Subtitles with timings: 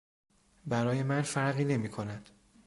[0.65, 2.29] برای من فرقی نمیکند.